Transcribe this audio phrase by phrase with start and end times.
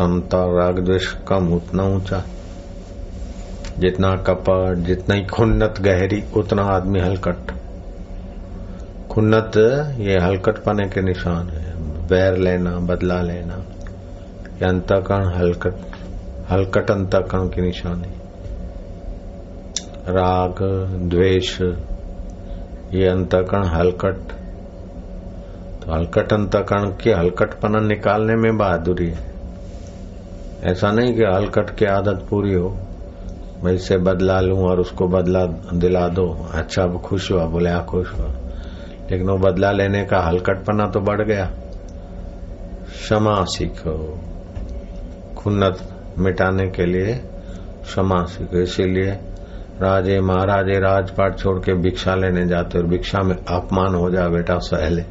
[0.00, 2.24] समता राग द्वेष कम उतना ऊँचा।
[3.78, 7.52] जितना कपट, जितना खुन्नत गहरी, उतना आदमी हलकट।
[9.10, 9.52] खुन्नत
[10.00, 11.74] ये हलकट पाने के निशान है।
[12.08, 13.54] बैर लेना, बदला लेना,
[14.62, 15.74] ये अंतकरण हलकट
[16.50, 18.08] हलकट अंतकरण की निशानी
[20.08, 20.54] राग,
[21.10, 21.60] द्वेष,
[22.94, 24.16] ये अंतकरण हलकट।
[25.82, 29.29] तो हलकट अंतकरण की हलकटपना निकालने में बहादुरी है।
[30.64, 32.78] ऐसा नहीं कि हलकट की आदत पूरी हो,
[33.64, 35.44] मैं इससे बदला लूँ और उसको बदला
[35.74, 38.28] दिला दो। अच्छा अब खुश हुआ, बोले आ खुश हुआ।
[39.10, 41.50] लेकिन वो बदला लेने का हलकटपना तो बढ़ गया।
[42.86, 44.20] क्षमा सीखो।
[45.36, 47.14] खुन्नत मिटाने के लिए
[47.82, 49.10] क्षमा सीखो। इसीलिए
[49.82, 54.58] राजे महाराजे राजपाट छोड़ के भिक्षा लेने जाते और भिक्षा में अपमान हो जाए बेटा
[54.58, 55.02] सहले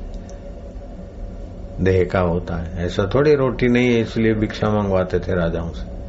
[1.80, 6.00] देह का होता है। ऐसा थोड़ी रोटी नहीं है, इसलिए भिक्षा मंगवाते थे राजाओं से।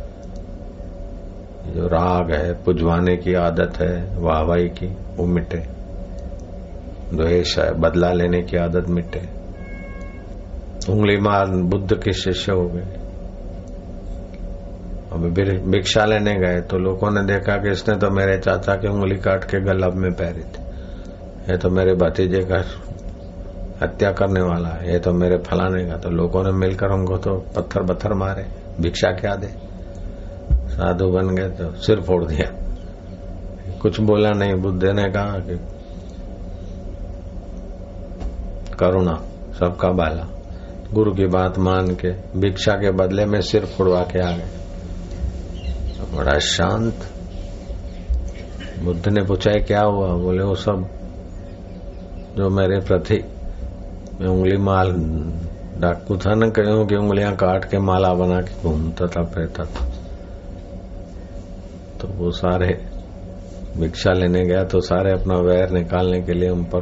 [1.72, 5.66] जो राग है, पुजवाने की आदत है, वाहवाही की, वो मिटे।
[7.14, 9.28] द्वेष है, बदला लेने की आदत मिटे।
[10.92, 12.96] उंगली मार, बुद्ध के शिष्य हो गए।
[15.12, 15.24] अब
[15.70, 19.44] भिक्षा लेने गए तो लोगों ने देखा कि इसने तो मेरे चाचा की उंगली काट
[19.44, 20.62] के गलब में पहरी थी।
[21.50, 22.60] ये तो मेरे भतीजे का
[23.82, 27.34] हत्या करने वाला है, ये तो मेरे फलाने का तो लोगों ने मिलकर उनको तो
[27.56, 28.46] पत्थर पत्थर मारे,
[28.80, 29.46] भिक्षा क्या दे?
[30.70, 32.50] साधु बन गए तो सिर फोड़ दिया।
[33.82, 35.56] कुछ बोला नहीं, बुद्ध ने कहा कि
[38.78, 39.14] करुणा,
[39.58, 40.26] सबका बाला
[40.92, 44.48] गुरु की बात मान के, भिक्षा के बदले में सिर फोड़वा के आ गए।
[45.98, 46.94] तो बड़ा शांत।
[48.84, 50.14] बुद्ध ने पूछा क्या हुआ?
[50.14, 50.88] बोले, वो सब
[52.36, 53.22] जो मेरे प्रति
[54.26, 54.92] उंगली माल
[55.80, 59.84] डाकू था न कहीं की उंगलियाँ काट के माला बना के घूमता था फिरता था।
[62.00, 62.86] तो वो सारे
[63.76, 66.80] भिक्षा लेने गया तो सारे अपना वैर निकालने के लिए उन पर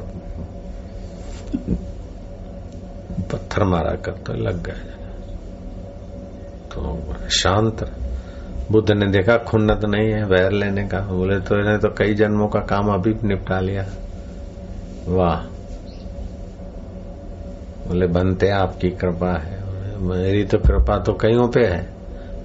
[3.33, 4.97] पत्थर मारा करते, लग गए।
[6.73, 7.85] तो शांत
[8.73, 12.49] बुद्ध ने देखा, खुन्नत नहीं है वैर लेने का। बोले तो इन्हें तो कई जन्मों
[12.49, 13.87] का काम अभी निपटा लिया।
[15.09, 15.58] वाह।
[17.89, 19.59] बोले, बनते आपकी कृपा है।
[20.01, 21.89] मेरी तो कृपा तो कईयों पे है।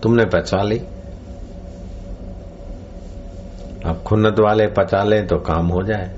[0.03, 0.77] तुमने पचा ली।
[3.85, 6.11] अब खुन्नत वाले पचा ले तो काम हो जाए।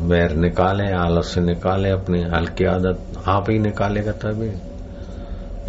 [0.00, 4.52] वैर निकाले आलस्य निकाले, अपनी हल्की आदत आप ही निकालेगा तभी।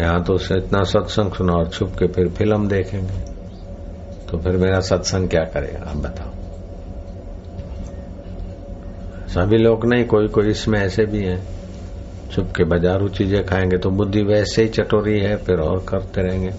[0.04, 3.20] यहाँ तो उसे इतना सत्संग सुना और छुप के फिर फ़िल्म देखेंगे।
[4.32, 6.39] तो फिर मेरा सत्संग क्या करेगा, आप बताओ।
[9.30, 11.42] सभी लोग नहीं, कोई कोई इसमें ऐसे भी हैं।
[12.32, 16.50] चुप के बाजारू चीज़ें खाएँगे तो बुद्धि वैसे ही चटोरी है, फिर और करते रहेंगे।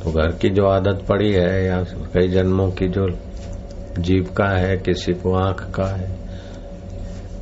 [0.00, 1.82] तो घर की जो आदत पड़ी है या
[2.14, 3.08] कई जन्मों की जो
[3.98, 6.10] जीव का है, किसी को आँख का है,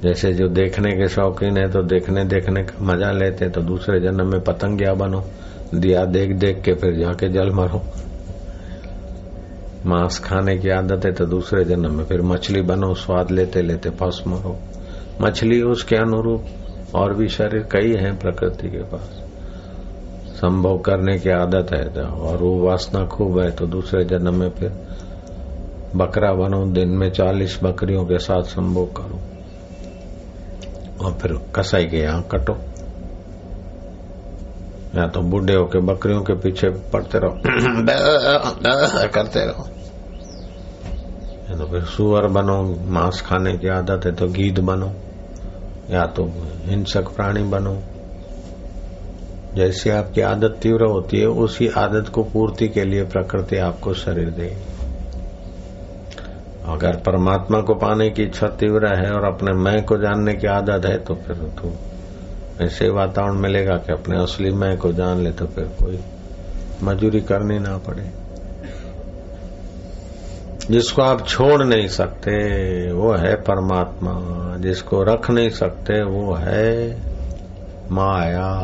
[0.03, 4.31] जैसे जो देखने के शौकीन है तो देखने देखने का मज़ा लेते तो दूसरे जन्म
[4.33, 5.25] में पतंगिया बनो,
[5.75, 7.83] दिया देख देख के फिर जाके जल मरो।
[9.87, 13.91] मांस खाने की आदत है तो दूसरे जन्म में फिर मछली बनो स्वाद लेते लेते
[13.91, 14.59] फंस मरो
[15.21, 16.45] मछली उसके अनुरूप
[16.95, 19.23] और भी शरीर कई हैं प्रकृति के पास।
[20.29, 24.51] संभव करने की आदत है तो और वो वासना खूब है तो दूसरे जन्म में
[24.51, 24.73] फिर
[25.97, 29.21] बकरा बनो दिन में चालीस बकरियों के साथ संभोग करो।
[31.05, 32.53] और फिर कसाई के यहाँ कटो।
[34.97, 37.35] या तो बूढ़े होके बकरियों के पीछे पड़ते रहो।
[39.09, 39.76] करते रहो।
[41.51, 44.93] या तो फिर सुअर बनो, मांस खाने की आदत है तो गीद बनो,
[45.91, 46.25] या तो
[46.65, 47.77] हिंसक प्राणी बनो।
[49.55, 54.31] जैसी आपकी आदत तीव्र होती है, उसी आदत को पूर्ति के लिए प्रकृति आपको शरीर
[54.31, 54.75] देगी
[56.69, 60.87] अगर परमात्मा को पाने की इच्छा तीव्र है और अपने मैं को जानने की आदत
[60.87, 61.73] है तो फिर तो
[62.65, 65.99] ऐसे वातावरण मिलेगा कि अपने असली मैं को जान ले तो फिर कोई
[66.83, 68.11] मजूरी करनी ना पड़े।
[70.71, 72.33] जिसको आप छोड़ नहीं सकते,
[72.93, 74.17] वो है परमात्मा।
[74.57, 76.99] जिसको रख नहीं सकते, वो है
[77.91, 78.63] माया।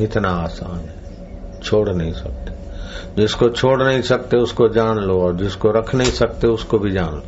[0.00, 0.94] इतना आसान है।
[1.62, 2.54] छोड़ नहीं सकते।
[3.16, 7.10] जिसको छोड़ नहीं सकते, उसको जान लो, और जिसको रख नहीं सकते, उसको भी जान
[7.10, 7.22] लो।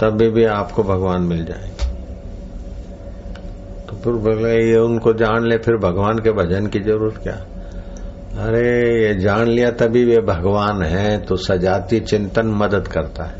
[0.00, 1.94] तभी भी आपको भगवान मिल जाएँगे।
[3.86, 7.46] तो फिर बोले, ये उनको जान ले, फिर भगवान के भजन की ज़रूरत क्या?
[8.38, 13.34] अरे, ये जान लिया तभी वे भगवान है तो सजाती चिंतन मदद करता है।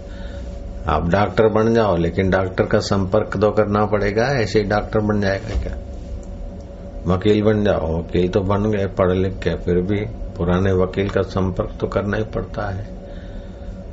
[0.86, 5.20] आप डॉक्टर बन जाओ, लेकिन डॉक्टर का संपर्क तो करना पड़ेगा, ऐसे ही डॉक्टर बन
[5.20, 5.78] जाएगा क्या?
[7.06, 10.04] वकील बन जाओ, वकील तो बन गए पढ़ लिख के, फिर भी
[10.36, 12.86] पुराने वकील का संपर्क तो करना ही पड़ता है।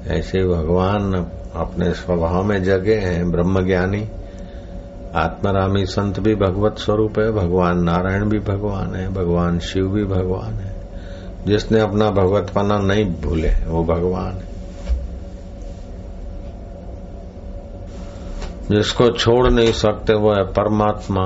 [0.08, 1.14] ऐसे भगवान
[1.56, 4.10] अपने स्वभाव में जगे हैं ब्रह्म ज्ञानी
[5.16, 10.54] आत्मरामी संत भी भगवत स्वरूप है, भगवान नारायण भी भगवान है, भगवान शिव भी भगवान
[10.54, 10.79] है।
[11.48, 14.50] जिसने अपना भगवतपना नहीं भूले, वो भगवान है।
[18.72, 21.26] जिसको छोड़ नहीं सकते, वो है परमात्मा।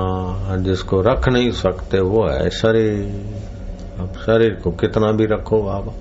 [0.56, 3.34] जिसको रख नहीं सकते, वो है शरीर।
[3.98, 5.92] अब शरीर को कितना भी रखो बाबा।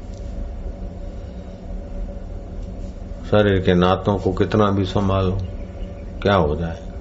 [3.32, 5.38] शरीर के नातों को कितना भी संभालो,
[6.22, 6.93] क्या हो जाए?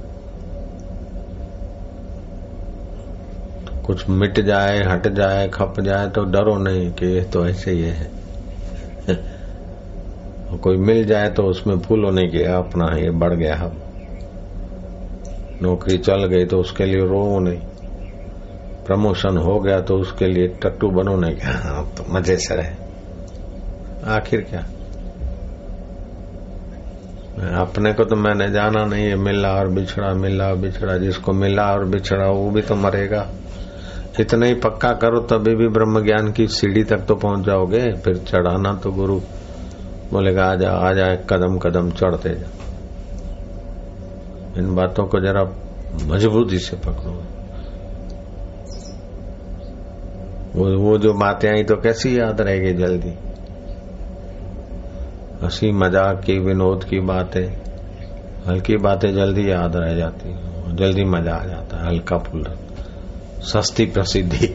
[3.93, 7.83] कुछ मिट जाए हट जाए खप जाए तो डरो नहीं कि ये तो ऐसे ही
[7.83, 8.11] है।
[10.59, 13.77] कोई मिल जाए तो उसमें फूलो नहीं किया अपना ये बढ़ गया हम
[15.63, 17.59] नौकरी चल गई तो उसके लिए रो नहीं।
[18.87, 22.73] प्रमोशन हो गया तो उसके लिए टट्टू बनो नहीं क्या हाँ, तो मज़े से रहे।
[24.15, 24.65] आखिर क्या?
[27.61, 31.71] अपने को तो मैंने जाना नहीं है मिला और बिछड़ा मिला और बिछड़ा जिसको मिला
[31.73, 33.29] और बिछड़ा वो भी तो मरेगा।
[34.21, 38.17] इतना ही पक्का करो, तभी भी ब्रह्म ज्ञान की सीढ़ी तक तो पहुँच जाओगे। फिर
[38.17, 39.21] चढ़ाना तो गुरु।
[40.13, 42.51] बोलेगा आ जा आ जा कदम कदम चढ़ते जा।
[44.59, 45.43] इन बातों को जरा
[46.07, 47.23] मजबूती से पकड़ो।
[50.55, 53.15] वो वो जो बातें आई तो कैसी याद रहेगी जल्दी?
[55.43, 57.47] हँसी, मज़ाक की, विनोद की बातें,
[58.47, 60.35] हल्की बातें जल्दी याद रह जाती
[60.77, 62.72] जल्दी मज़ा आ जाता है, हल्का फुल फुल्का
[63.43, 64.47] सस्ती प्रसिद्धि।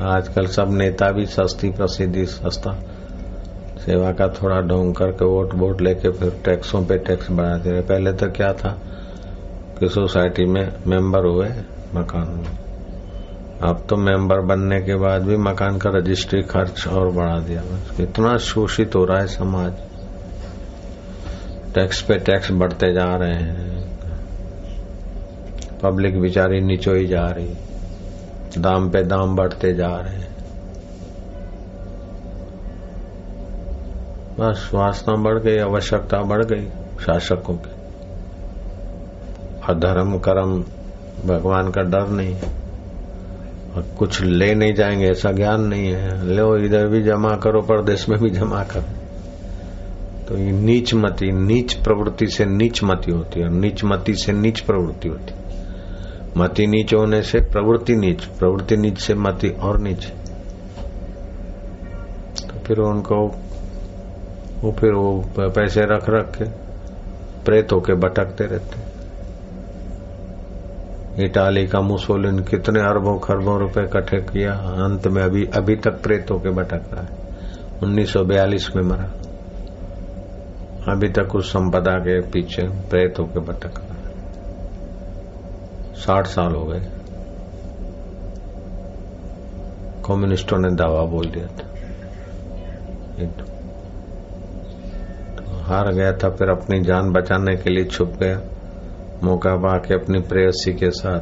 [0.00, 2.72] आजकल सब नेता भी सस्ती प्रसिद्धि, सस्ता
[3.78, 7.80] सेवा का थोड़ा ढोंग करके वोट वोट लेके फिर टैक्सों पे टैक्स बढ़ा दे रहे।
[7.80, 8.70] पहले तो क्या था
[9.80, 11.48] कि सोसाइटी में मेंबर हुए
[11.94, 12.66] मकान। में
[13.62, 17.62] अब तो मेंबर बनने के बाद भी मकान का रजिस्ट्री खर्च और बढ़ा दिया।
[18.00, 19.72] इतना शोषित हो रहा है समाज।
[21.74, 23.95] टैक्स पे टैक्स बढ़ते जा रहे हैं।
[25.82, 27.50] पब्लिक बेचारी निचोई जा रही,
[28.58, 30.26] दाम पे दाम बढ़ते जा रहे
[34.40, 36.68] बस वासना बढ़ गई, आवश्यकता बढ़ गई
[37.00, 37.70] शासकों की
[39.68, 40.64] अधर्म, कर्म,
[41.26, 42.34] भगवान का डर नहीं
[43.76, 48.08] और कुछ ले नहीं जाएँगे ऐसा ज्ञान नहीं है। लो, इधर भी जमा करो, परदेश
[48.08, 48.84] में भी जमा करो।
[50.28, 54.32] तो ये नीच मती, नीच प्रवृत्ति से नीच मती होती है, और नीच मती से
[54.32, 55.45] नीच प्रवृत्ति होती है।
[56.36, 60.04] मति नीच होने से प्रवृत्ति नीच प्रवृत्ति नीच से मति और नीच।
[62.40, 63.28] तो फिर उनको,
[64.60, 66.44] वो फिर वो पैसे रख रख के
[67.44, 68.96] प्रेत होके भटकते रहते।
[71.24, 76.30] इटाली का मुसोलिन कितने अरबों खरबों रुपए इकट्ठे किया, अंत में अभी अभी तक प्रेत
[76.30, 77.08] होके भटक रहा है।
[77.82, 79.12] 1942 में मरा।
[80.92, 83.85] अभी तक उस संपदा के पीछे प्रेत होके भटक।
[85.96, 86.80] साठ साल हो गए।
[90.06, 91.68] कम्युनिस्टों ने दावा बोल दिया था।
[95.36, 98.40] तो हार गया था, फिर अपनी जान बचाने के लिए छुप गया।
[99.24, 101.20] मौका पा के अपनी प्रेयसी के साथ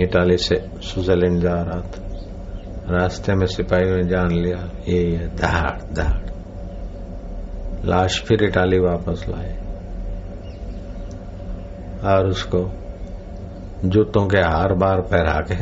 [0.00, 2.04] इटाली से स्विट्जरलैंड जा रहा था।
[2.90, 6.26] रास्ते में सिपाही ने जान लिया, ये है दहाड़ दहाड़।
[7.84, 9.64] लाश फिर इटाली वापस लाए।
[12.04, 12.83] और उसको
[13.84, 15.54] जूतों के हार बार पहरा के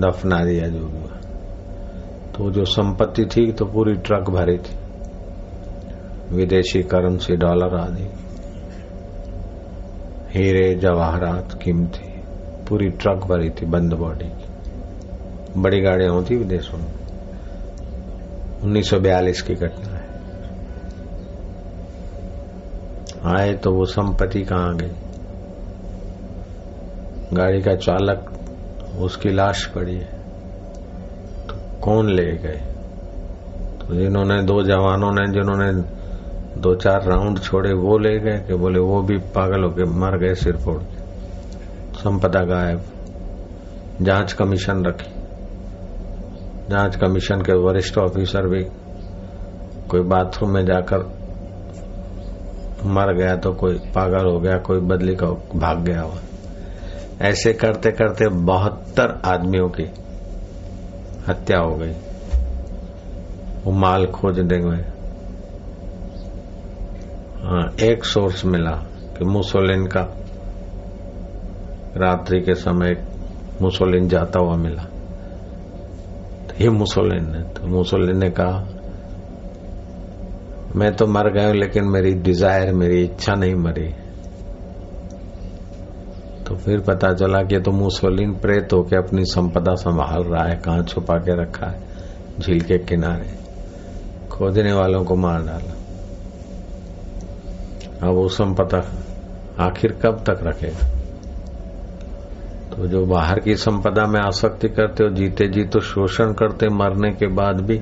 [0.00, 1.16] दफना दिया जो भी हुआ।
[2.36, 4.76] तो जो संपत्ति थी तो पूरी ट्रक भरी थी।
[6.36, 8.08] विदेशी करेंसी, डॉलर आदि।
[10.38, 12.14] हीरे, जवाहरात, कीमती।
[12.68, 14.44] पूरी ट्रक भरी थी बंद बॉडी की।
[15.60, 16.94] बड़ी गाड़ियाँ होती विदेशों में।
[18.62, 20.04] 1942 की घटना है।
[23.36, 24.92] आए तो वो संपत्ति कहाँ गई?
[27.36, 28.32] गाड़ी का चालक,
[29.00, 30.18] उसकी लाश पड़ी है।
[31.46, 32.62] तो कौन ले गए?
[33.80, 35.72] तो जिन्होंने दो जवानों ने, जिन्होंने
[36.60, 40.34] दो चार राउंड छोड़े, वो ले गए कि बोले, वो भी पागल होके मर गए
[40.34, 41.04] सिर फोड़ के।
[41.98, 42.80] संपदा गायब।
[44.02, 45.10] जाँच कमीशन रखी।
[46.70, 48.64] जाँच कमीशन के वरिष्ठ ऑफिसर भी,
[49.88, 50.98] कोई बाथरूम में जाकर
[52.84, 55.26] मर गया तो कोई पागल हो गया, कोई बदली का
[55.56, 56.16] भाग गया हुआ
[57.22, 59.84] ऐसे करते करते बहत्तर आदमियों की
[61.28, 61.92] हत्या हो गई।
[63.64, 64.76] वो माल खोज देंगे।
[67.44, 68.70] हाँ एक सोर्स मिला
[69.18, 70.02] कि मुसोलिन का।
[71.96, 72.96] रात्रि के समय
[73.62, 74.82] मुसोलिन जाता हुआ मिला।
[76.44, 78.66] तो ये मुसोलिन ने तो मुसोलिन ने कहा,
[80.76, 83.92] मैं तो मर गया लेकिन मेरी डिज़ायर मेरी इच्छा नहीं मरी।
[86.64, 91.14] फिर पता चला कि तो मुसोलिन प्रेत होके अपनी संपदा संभाल रहा है, कहा छुपा
[91.14, 91.80] के रखा है,
[92.40, 93.44] झील के किनारे।
[94.28, 95.74] खोदने वालों को मार डाला।
[98.08, 98.84] अब वो संपदा
[99.64, 100.88] आखिर कब तक रखेगा?
[102.70, 107.10] तो जो बाहर की संपदा में आसक्ति करते हो, जीते जी तो शोषण करते, मरने
[107.10, 107.80] के बाद भी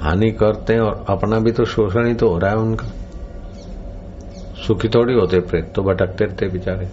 [0.00, 2.86] हानि करते हैं और अपना भी तो शोषण ही तो हो रहा है उनका।
[4.66, 6.88] सुखी थोड़ी होते प्रेत तो भटकते रहते बेचारे।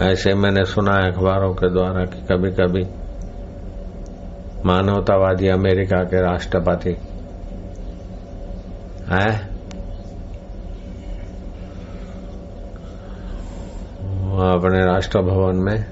[0.00, 2.86] ऐसे मैंने सुना है अखबारों के द्वारा कि कभी कभी
[4.64, 6.96] मानवतावादी अमेरिका के राष्ट्रपति।
[9.08, 9.54] है?
[14.34, 15.86] अपने राष्ट्र भवन में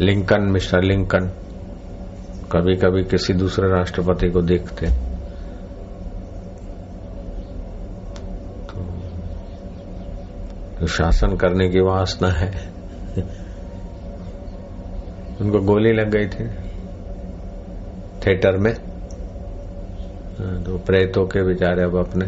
[0.00, 1.30] लिंकन, मिस्टर लिंकन
[2.52, 4.99] कभी कभी किसी दूसरे राष्ट्रपति को देखते।
[10.86, 12.50] शासन करने की वासना है।
[15.40, 16.48] उनको गोली लग गई थी
[18.26, 18.72] थिएटर में।
[20.38, 22.24] हाँ, तो प्रेतों के बेचारे अब अपने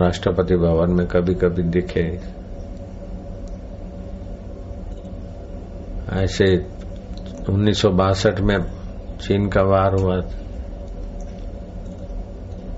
[0.00, 2.20] राष्ट्रपति भवन में कभी कभी दिखे।
[6.12, 6.66] ऐसे
[7.48, 8.58] उन्नीस सौ बासठ में
[9.20, 10.20] चीन का वार हुआ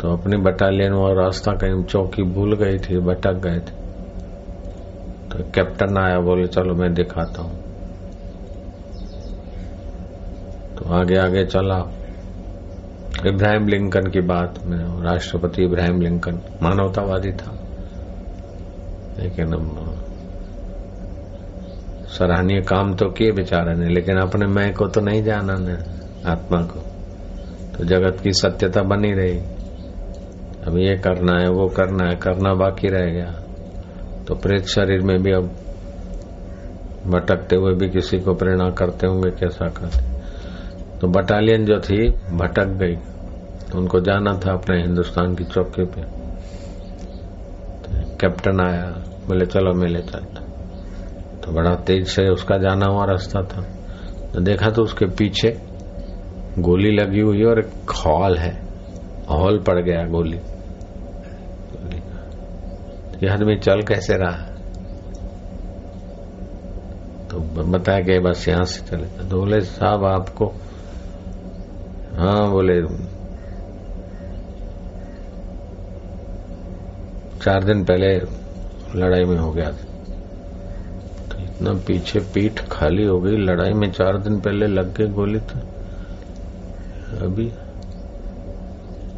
[0.06, 3.86] तो अपनी बटालियन वो रास्ता कहीं चौकी भूल गई थी, भटक गए थे।
[5.28, 7.62] तो कैप्टन आया, बोले, चलो, मैं दिखाता हूँ।
[10.76, 11.78] तो आगे आगे चला।
[13.26, 17.58] इब्राहिम लिंकन की बात में, राष्ट्रपति इब्राहिम लिंकन मानवतावादी था।
[19.18, 19.46] लेकिन
[22.06, 25.76] सराहनीय काम तो किए बेचारे ने, लेकिन अपने मैं को तो नहीं जाना ने,
[26.30, 26.80] आत्मा को।
[27.78, 29.55] तो जगत की सत्यता बनी रही।
[30.66, 33.42] अब ये करना है, वो करना है, करना बाकी रह गया।
[34.28, 35.50] तो प्रेत शरीर में भी अब
[37.06, 40.16] भटकते हुए भी किसी को प्रेरणा करते होंगे, कैसा करते?
[40.98, 42.96] तो बटालियन जो थी, भटक गई।
[43.70, 46.00] तो उनको जाना था अपने हिंदुस्तान की चौकी पे।
[47.82, 48.84] तो कैप्टन आया,
[49.28, 50.40] बोले, चलो मेले चलता।
[51.44, 53.62] तो बड़ा तेज से उसका जाना हुआ रास्ता था।
[54.34, 55.62] तो देखा तो उसके पीछे
[56.58, 58.66] गोली लगी हुई और एक हॉल है।
[59.30, 60.40] हॉल पड़ गया गोली।
[63.22, 64.52] ये आदमी चल कैसे रहा?
[67.30, 70.52] तो बताया कि बस यहाँ से चले। तो बोले, साहब, आपको
[72.16, 72.82] हाँ बोले,
[77.44, 78.18] चार दिन पहले
[78.96, 79.84] लड़ाई में हो गया था।
[81.28, 85.38] तो इतना पीछे पीठ खाली हो गई, लड़ाई में चार दिन पहले लग गए गोली
[85.38, 85.58] तो।
[87.26, 87.52] अभी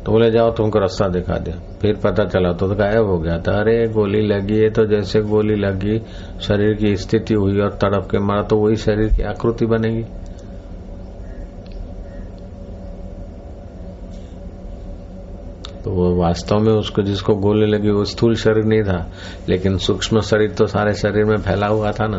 [0.07, 3.53] तो बोले, जाओ, तुमको रास्ता दिखा दिया। फिर पता चला तो, गायब हो गया था।
[3.53, 5.99] अरे गोली लगी है तो जैसे गोली लगी
[6.41, 10.03] शरीर की स्थिति हुई और तड़प के मारा तो वही शरीर की आकृति बनेगी।
[15.85, 18.99] तो वो वास्तव में उसको जिसको गोली लगी वो स्थूल शरीर नहीं था
[19.49, 22.19] लेकिन सूक्ष्म शरीर तो सारे शरीर में फैला हुआ था ना।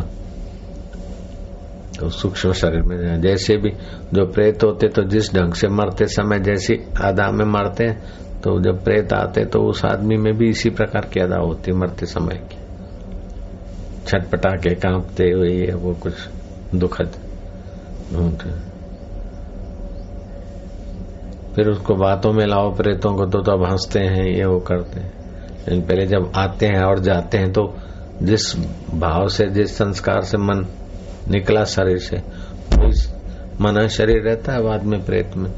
[1.99, 3.69] तो सूक्ष्म शरीर में जैसे भी
[4.13, 8.59] जो प्रेत होते तो जिस ढंग से मरते समय जैसी अदा में मरते हैं तो
[8.61, 12.35] जब प्रेत आते तो उस आदमी में भी इसी प्रकार की अदा होती मरते समय
[12.35, 12.57] की।
[14.07, 16.13] छटपटा के कांपते हुए वो कुछ
[16.75, 17.11] दुखद
[18.13, 18.49] ढूंढते
[21.55, 25.11] फिर उसको बातों में लाओ, प्रेतों को तो तब हँसते हैं, ये वो करते हैं।
[25.67, 27.77] लेकिन पहले जब आते हैं और जाते हैं तो
[28.23, 28.55] जिस
[28.95, 30.65] भाव से, जिस संस्कार से मन
[31.29, 32.17] निकला शरीर से
[33.61, 35.51] मना, शरीर रहता है बाद में प्रेत में।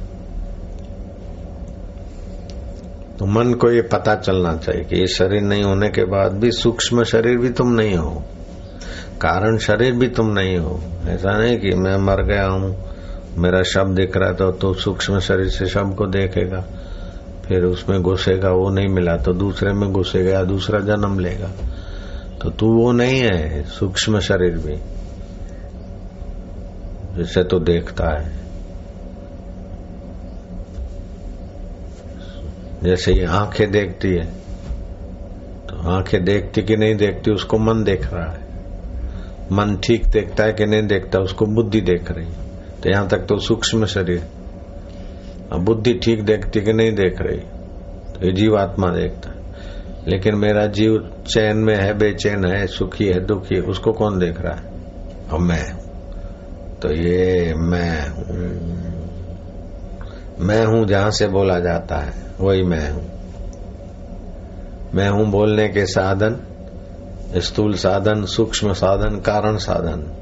[3.22, 6.51] तो मन को ये पता चलना चाहिए कि ये शरीर नहीं होने के बाद भी
[6.51, 8.24] सूक्ष्म शरीर भी तुम नहीं हो।
[9.22, 12.72] कारण शरीर भी तुम नहीं हो। ऐसा नहीं कि मैं मर गया हूँ,
[13.38, 16.63] मेरा शब्द दिख रहा था तो सूक्ष्म शरीर से शब्द को देखेगा,
[17.46, 21.51] फिर उसमें घुसेगा, वो नहीं मिला तो दूसरे में घुसेगा दूसरा जन्म लेगा।
[22.42, 24.78] तो तू वो नहीं है, सूक्ष्म शरीर भी।
[27.16, 28.42] जिसे तो देखता है।
[32.84, 34.26] जैसे ये आँखें देखती है
[35.68, 38.40] तो आँखें देखती कि नहीं देखती, उसको मन देख रहा है।
[39.52, 42.26] मन ठीक देखता है कि नहीं देखता, उसको बुद्धि देख रही
[42.84, 44.24] तो यहाँ तक तो सूक्ष्म शरीर।
[45.54, 47.40] अब बुद्धि ठीक देखती कि नहीं देख रही
[48.14, 49.40] तो ये जीवात्मा देखता है।
[50.08, 50.98] लेकिन मेरा जीव
[51.28, 54.64] चैन में है, बेचैन है, सुखी है, दुखी है, उसको कौन देख रहा है?
[55.32, 55.64] और मैं
[56.82, 58.26] तो ये मैं हूँ।
[60.40, 63.03] मैं हूँ जहाँ से बोला जाता है। वही मैं हूँ।
[64.93, 66.39] मैं हूँ बोलने के साधन,
[67.38, 70.17] स्थूल साधन, सूक्ष्म साधन, कारण साधन।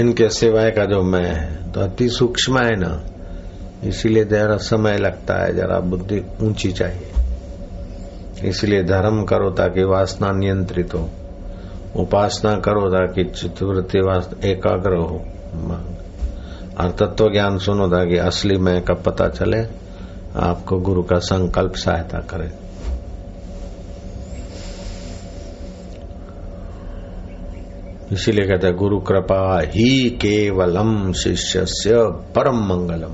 [0.00, 3.02] इनके सिवाय का जो मैं है तो अति सूक्ष्म है ना।
[3.84, 7.12] इसीलिए जरा समय लगता है, जरा बुद्धि ऊँची चाहिए।
[8.48, 11.08] इसलिए धर्म करो ताकि वासना नियंत्रित हो।
[11.96, 13.98] उपासना करो ताकि चित्रवृत्ति
[14.48, 15.24] एकाग्र हो।
[16.80, 19.66] और तत्व ज्ञान सुनो ताकि असली मैं का पता चले?
[20.36, 22.62] आपको गुरु का संकल्प सहायता करे।
[28.12, 33.12] इसीलिए कहते हैं, गुरु कृपा ही केवलम शिष्य से परम मंगलम।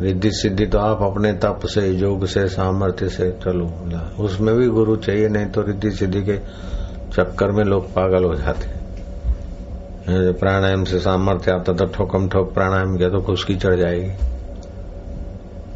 [0.00, 3.66] रिद्धि सिद्धि तो आप अपने तप से, योग से, सामर्थ्य से चलो।
[4.24, 6.38] उसमें भी गुरु चाहिए, नहीं तो रिद्धि सिद्धि के
[7.12, 8.83] चक्कर में लोग पागल हो जाते
[10.08, 14.10] प्राणायाम से सामर्थ्य आता था ठोकम ठोक प्राणायाम किया तो खुशकी चढ़ जाएगी।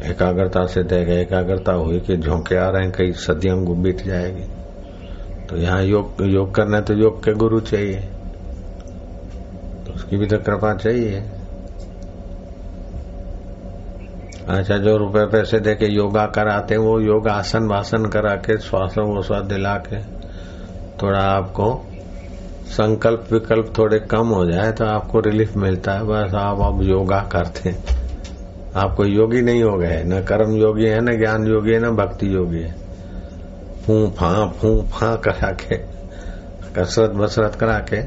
[0.09, 4.43] एकाग्रता से देगा एकाग्रता हुई कि झोंके आ रहे हैं, कई सदियों बीत जाएगी।
[5.47, 7.99] तो यहाँ योग योग करना है तो योग के गुरु चाहिए।
[9.85, 11.23] तो उसकी भी तो कृपा चाहिए।
[14.49, 18.97] अच्छा जो रुपए पैसे दे के योगा कराते वो योग आसन वासन करा के, श्वास
[18.97, 20.01] वोश्वास दिला के,
[20.97, 21.73] थोड़ा आपको
[22.69, 27.19] संकल्प विकल्प थोड़े कम हो जाए तो आपको रिलीफ मिलता है। बस आप अब योगा
[27.31, 27.83] करते हैं।
[28.75, 31.95] आप कोई योगी नहीं हो गए। न कर्म योगी है, न ज्ञान योगी है, न
[31.95, 32.75] भक्ति योगी है।
[33.85, 35.77] फू फा फू फा करा के,
[36.75, 38.01] कसरत बसरत करा के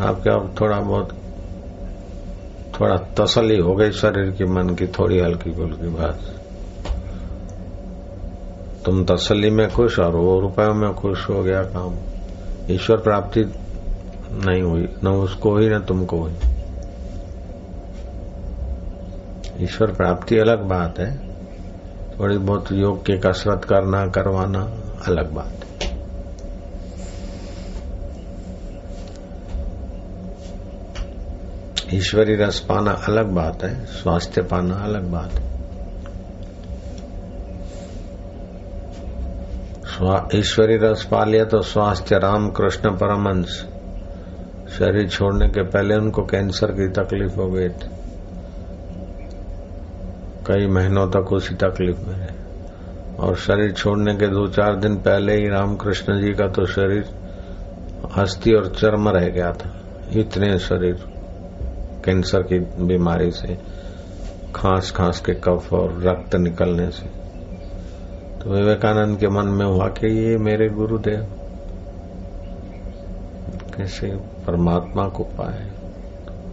[0.00, 1.08] आपके अब थोड़ा बहुत,
[2.80, 6.20] थोड़ा तसली हो गई शरीर की, मन की, थोड़ी हल्की फुल्की बात
[8.84, 11.96] तुम तसली में खुश और वो रुपयों में खुश हो गया काम।
[12.70, 13.44] ईश्वर प्राप्ति
[14.32, 16.32] नहीं हुई, न उसको हुई, न तुमको हुई।
[19.60, 21.28] ईश्वर प्राप्ति अलग बात है।
[22.20, 24.62] थोड़ी बहुत योग की कसरत करना, करवाना
[25.06, 25.60] अलग बात है।
[31.98, 35.50] ईश्वरी रस पाना अलग बात है, स्वास्थ्य पाना अलग बात है।
[40.34, 43.69] ईश्वरी रस पा लिया तो स्वास्थ्य राम कृष्ण परमंश
[44.78, 47.88] शरीर छोड़ने के पहले उनको कैंसर की तकलीफ़ हो गई थी।
[50.46, 52.34] कई महीनों तक उसी तकलीफ़ में है
[53.18, 57.04] और शरीर छोड़ने के दो चार दिन पहले ही रामकृष्ण जी का तो शरीर
[58.16, 59.74] हस्ती और चर्म रह गया था।
[60.12, 60.94] इतने शरीर
[62.04, 63.58] कैंसर की बीमारी से,
[64.54, 67.06] खांस खांस के कफ और रक्त निकलने से।
[68.38, 71.39] तो विवेकानंद के मन में हुआ कि ये मेरे गुरुदेव।
[73.80, 75.70] कैसे परमात्मा को पाए।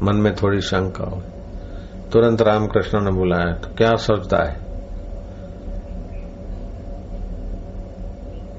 [0.03, 1.21] मन में थोड़ी शंका हो।
[2.11, 4.55] तुरंत रामकृष्ण ने बुलाया तो क्या सोचता है?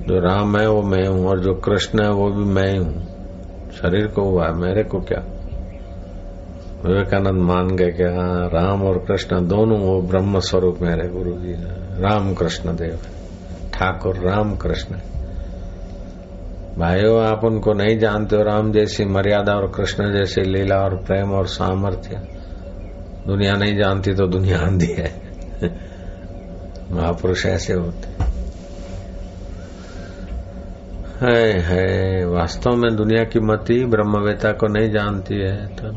[0.07, 3.03] जो राम है, वो मैं हूँ, और जो कृष्ण है, वो भी मैं ही। हूँ
[3.71, 5.23] शरीर को हुआ है, मेरे को क्या?
[6.85, 11.53] विवेकानंद मान गए कि हाँ राम और कृष्ण दोनों, वो ब्रह्म स्वरूप मेरे गुरु जी
[12.03, 12.99] राम कृष्ण देव
[13.73, 14.97] ठाकुर राम कृष्ण
[16.79, 21.33] भाइयों, आप उनको नहीं जानते हो, राम जैसी मर्यादा और कृष्ण जैसी लीला और प्रेम
[21.33, 22.17] और सामर्थ्य।
[23.27, 25.15] दुनिया नहीं जानती तो दुनिया आंधी है।
[26.93, 28.25] महापुरुष ऐसे होते।
[31.27, 35.93] है है वास्तव में दुनिया की मति ब्रह्मवेता को नहीं जानती है तो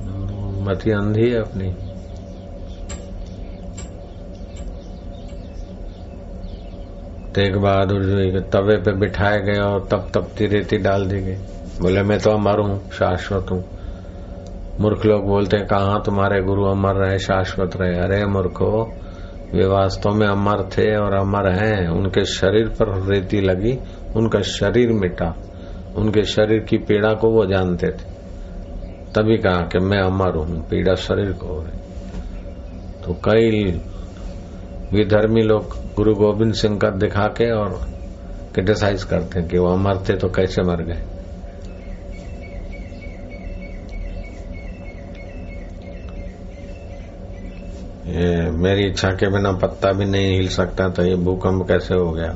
[0.62, 1.91] मति अंधी है अपनी।
[7.36, 11.36] तेग बहादुर जो तवे पे बिठाए गए और तप तपती रेती डाल दी गई।
[11.82, 13.64] बोले, मैं तो अमर हूँ, शाश्वत हूँ।
[14.80, 18.00] मूर्ख लोग बोलते हैं, कहा तुम्हारे गुरु अमर रहे, शाश्वत रहे?
[18.00, 18.94] अरे मूर्खो,
[19.54, 23.80] वे वास्तव में अमर थे और अमर हैं। उनके शरीर पर रेती लगी,
[24.16, 25.36] उनका शरीर मिटा।
[25.96, 28.12] उनके शरीर की पीड़ा को वो जानते थे।
[29.16, 31.80] तभी कहा कि मैं अमर हूँ, पीड़ा शरीर को हो रही।
[33.04, 33.72] तो कई
[34.94, 37.70] विधर्मी लोग गुरु गोविंद सिंह का दिखा के और
[38.54, 41.02] क्रिटिसाइज करते हैं कि वो अमर थे तो कैसे मर गए?
[48.12, 52.12] ये मेरी इच्छा के बिना पत्ता भी नहीं हिल सकता तो ये भूकंप कैसे हो
[52.12, 52.30] गया?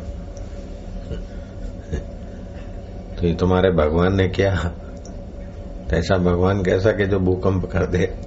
[3.17, 4.53] तो ये तुम्हारे भगवान ने किया।
[5.93, 8.24] ऐसा भगवान, कैसा कि जो भूकंप कर दे?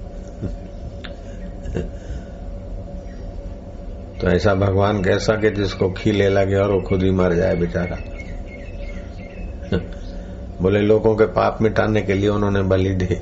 [4.21, 7.97] तो ऐसा भगवान कैसा कि जिसको खीले लगे और वो खुद ही मर जाए बेचारा।
[10.63, 13.15] बोले, लोगों के पाप मिटाने के लिए उन्होंने बलि दी।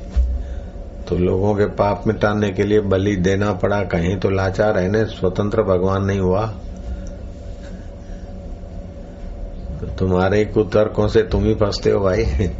[1.09, 5.04] तो लोगों के पाप मिटाने के लिए बलि देना पड़ा, कहीं तो लाचार है ना,
[5.04, 6.46] स्वतंत्र भगवान नहीं हुआ।
[9.80, 12.24] तो तुम्हारे कुतर्कों से तुम ही फंसते हो भाई।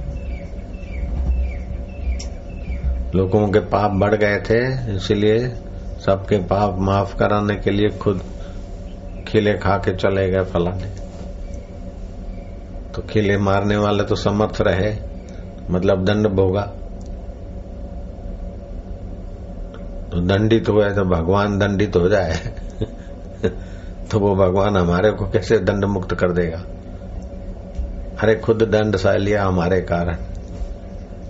[3.15, 5.53] लोगों के पाप बढ़ गए थे, इसलिए
[6.07, 8.23] सबके पाप माफ़ कराने के लिए खुद
[9.29, 10.87] खिले खा के चले गए फलाने।
[12.93, 14.97] तो खिले मारने वाले तो समर्थ रहे
[15.71, 16.63] मतलब दंड भोगा।
[20.13, 22.37] तो दंडित हुए तो भगवान दंडित हो जाए।
[24.11, 26.59] तो वो भगवान हमारे को कैसे दंड मुक्त कर देगा?
[28.23, 30.15] अरे खुद दंड सह लिया हमारे कारण।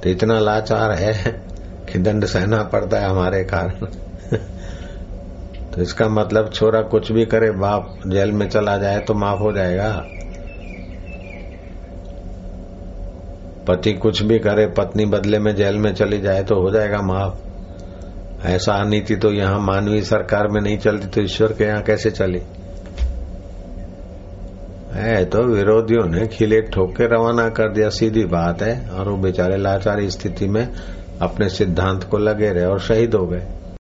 [0.02, 1.42] तो इतना लाचार है
[1.92, 3.86] कि दंड सहना पड़ता है हमारे कारण।
[5.76, 9.52] तो इसका मतलब छोरा कुछ भी करे, बाप जेल में चला जाए तो माफ़ हो
[9.52, 9.88] जाएगा।
[13.68, 18.46] पति कुछ भी करे, पत्नी बदले में जेल में चली जाए तो हो जाएगा माफ़।
[18.46, 22.40] ऐसा नीति तो यहाँ मानवीय सरकार में नहीं चलती तो ईश्वर के यहाँ कैसे चली?
[24.92, 29.16] है तो विरोधियों ने खिले ठोक के रवाना कर दिया, सीधी बात है। और वो
[29.16, 30.68] बेचारे लाचारी स्थिति में
[31.22, 33.42] अपने सिद्धांत को लगे रहे और शहीद हो गए।